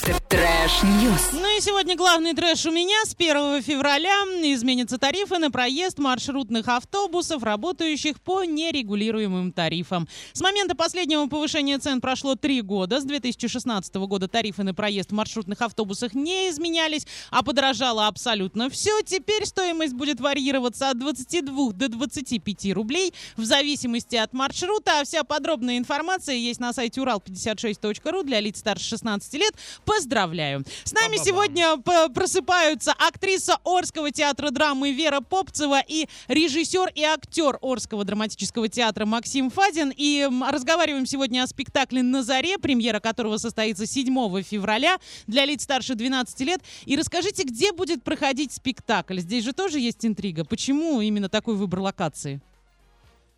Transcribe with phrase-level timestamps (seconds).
[0.00, 0.35] the, the, the
[0.76, 1.32] Trash news.
[1.32, 2.96] Ну и сегодня главный трэш у меня.
[3.06, 4.14] С 1 февраля
[4.52, 10.06] изменятся тарифы на проезд маршрутных автобусов, работающих по нерегулируемым тарифам.
[10.34, 13.00] С момента последнего повышения цен прошло три года.
[13.00, 19.00] С 2016 года тарифы на проезд в маршрутных автобусах не изменялись, а подорожало абсолютно все.
[19.02, 25.00] Теперь стоимость будет варьироваться от 22 до 25 рублей в зависимости от маршрута.
[25.00, 29.54] А вся подробная информация есть на сайте урал56.ру для лиц старше 16 лет.
[29.86, 30.65] Поздравляю!
[30.84, 31.24] С нами Ба-ба-бам.
[31.24, 38.68] сегодня п- просыпаются актриса Орского театра драмы Вера Попцева и режиссер и актер Орского драматического
[38.68, 39.92] театра Максим Фадин.
[39.96, 45.94] И разговариваем сегодня о спектакле «На заре», премьера которого состоится 7 февраля для лиц старше
[45.94, 46.60] 12 лет.
[46.84, 49.18] И расскажите, где будет проходить спектакль?
[49.20, 50.44] Здесь же тоже есть интрига.
[50.44, 52.40] Почему именно такой выбор локации?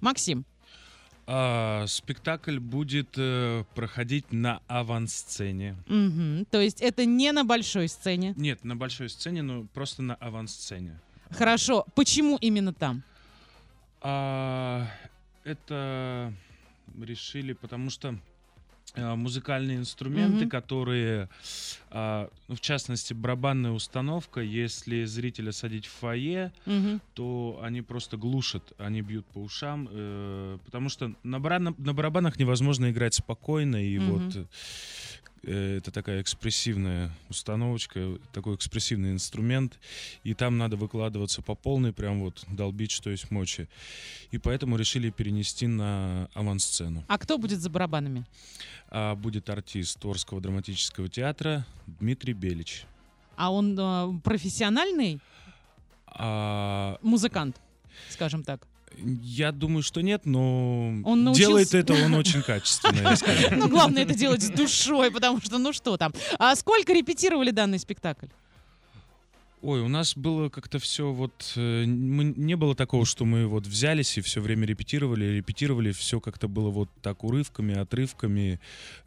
[0.00, 0.44] Максим.
[1.32, 5.76] А, спектакль будет э, проходить на авансцене.
[5.86, 6.44] Мгм.
[6.46, 8.34] То есть это не на большой сцене.
[8.36, 10.98] Нет, на большой сцене, но просто на авансцене.
[11.30, 11.86] Хорошо.
[11.94, 13.04] Почему именно там?
[14.00, 14.88] А,
[15.44, 16.34] это
[17.00, 18.18] решили, потому что
[18.96, 20.50] музыкальные инструменты, Мгм.
[20.50, 21.28] которые,
[21.90, 27.00] а, ну, в частности, барабанная установка, если зрителя садить в фойе, Мгм.
[27.14, 32.38] то они просто глушат, они бьют по ушам, э, потому что на, барана- на барабанах
[32.38, 34.10] невозможно играть спокойно, и Мгм.
[34.10, 34.44] вот э,
[35.42, 39.78] это такая экспрессивная установочка, такой экспрессивный инструмент,
[40.22, 43.68] и там надо выкладываться по полной, прям вот долбить, что есть мочи.
[44.30, 47.04] И поэтому решили перенести на авансцену.
[47.08, 48.26] А кто будет за барабанами?
[48.88, 52.84] А будет артист Орского драматического театра Дмитрий Белич.
[53.36, 55.20] А он э, профессиональный
[56.06, 57.60] А, музыкант,
[58.10, 58.66] скажем так.
[58.98, 63.14] Я думаю, что нет, но Он научился- делает это он очень качественно.
[63.56, 66.12] Ну, главное это делать с душой, потому что, ну что там.
[66.38, 68.26] А сколько репетировали данный спектакль?
[69.62, 71.52] Ой, у нас было как-то все вот...
[71.56, 76.18] э, мы- не было такого, что мы вот взялись и все время репетировали, репетировали, все
[76.18, 78.58] как-то было вот так урывками, отрывками,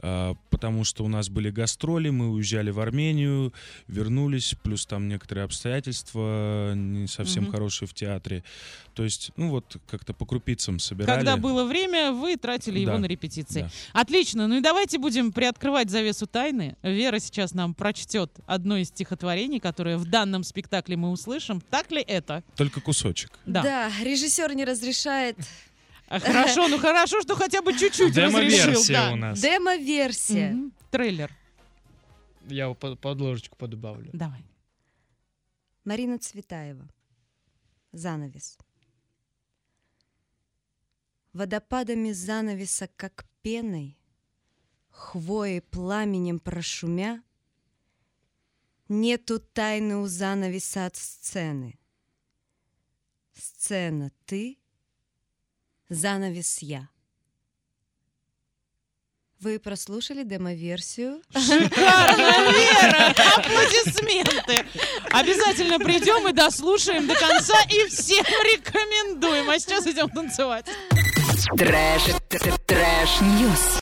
[0.00, 3.52] а, потому что у нас были гастроли, мы уезжали в Армению,
[3.86, 7.52] вернулись, плюс там некоторые обстоятельства не совсем Мгм.
[7.52, 8.42] хорошие в театре.
[8.94, 11.16] То есть, ну вот как-то по крупицам собирали.
[11.18, 13.62] Когда было время, вы тратили его Да, на репетиции.
[13.94, 14.00] да.
[14.00, 14.48] Отлично.
[14.48, 16.76] Ну и давайте будем приоткрывать завесу тайны.
[16.82, 21.60] Вера сейчас нам прочтет одно из стихотворений, которое в данном спектакле мы услышим.
[21.70, 22.42] Так ли это?
[22.56, 23.38] Только кусочек.
[23.46, 23.90] Да.
[24.02, 25.36] режиссер не разрешает.
[26.08, 28.30] А, Хорошо, ну хорошо, что хотя бы чуть-чуть разрешил.
[28.30, 29.12] Демо-версия да.
[29.12, 29.40] у нас.
[29.40, 30.50] Демо-версия.
[30.50, 30.72] Мгм.
[30.90, 31.32] Трейлер.
[32.48, 34.10] Я его под, подложечку подобавлю.
[34.12, 34.44] Давай.
[35.84, 36.88] Марина Цветаева.
[37.92, 38.58] Занавес.
[41.32, 43.96] Водопадами занавеса, как пеной,
[44.90, 47.22] Хвоей пламенем прошумя,
[48.92, 51.78] Нету тайны у занавеса от сцены.
[53.32, 54.58] Сцена ты,
[55.88, 56.88] занавес я.
[59.38, 61.22] Вы прослушали демо-версию?
[61.30, 63.14] Шикарно, Вера!
[63.36, 64.66] Аплодисменты!
[65.12, 69.48] Обязательно придем и дослушаем до конца и всем рекомендуем.
[69.50, 70.66] А сейчас идем танцевать.
[71.56, 72.02] Trash,
[72.66, 73.78] trash news.